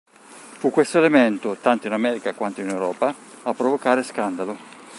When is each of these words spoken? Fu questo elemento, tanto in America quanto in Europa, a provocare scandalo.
Fu 0.57 0.71
questo 0.71 0.97
elemento, 0.97 1.57
tanto 1.61 1.85
in 1.85 1.93
America 1.93 2.33
quanto 2.33 2.59
in 2.59 2.69
Europa, 2.69 3.13
a 3.43 3.53
provocare 3.53 4.01
scandalo. 4.01 4.57